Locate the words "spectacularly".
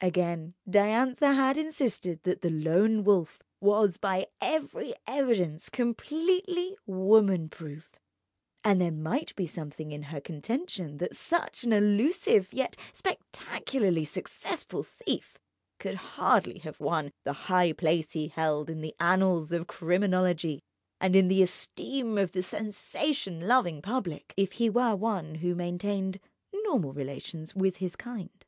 12.94-14.06